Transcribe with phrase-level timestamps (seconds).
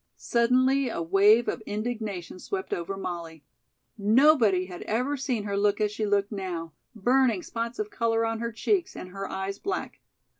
[0.17, 3.43] Suddenly a wave of indignation swept over Molly.
[3.99, 8.39] Nobody had ever seen her look as she looked now, burning spots of color on
[8.39, 9.99] her cheeks and her eyes black.